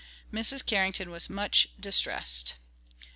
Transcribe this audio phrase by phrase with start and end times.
[0.33, 0.65] Mrs.
[0.65, 2.55] Carrington was much distressed.